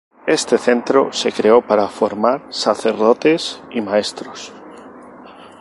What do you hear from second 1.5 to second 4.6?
para formar sacerdotes y maestros.